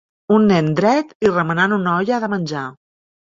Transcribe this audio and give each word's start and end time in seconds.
Un 0.35 0.45
nen 0.51 0.69
dret 0.79 1.11
i 1.27 1.31
remenant 1.33 1.77
una 1.77 1.93
olla 1.99 2.21
de 2.25 2.31
menjar. 2.35 2.65